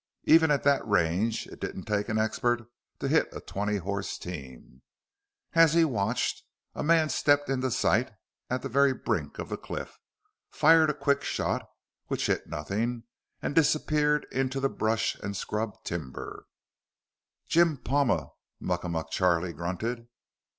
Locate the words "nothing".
12.47-13.03